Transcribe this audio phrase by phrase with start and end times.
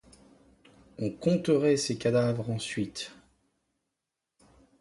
[0.97, 3.11] On compterait ses cadavres, ensuite.